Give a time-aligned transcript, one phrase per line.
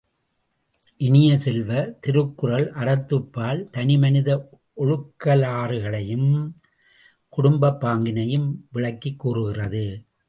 [0.97, 4.29] இனிய செல்வ, திருக்குறள் அறத்துப்பால் தனி மனித
[4.77, 6.31] ஒழுகலாறுகளையும்
[7.29, 9.85] குடும்பப் பாங்கினையும் விளக்கிக் கூறுகிறது.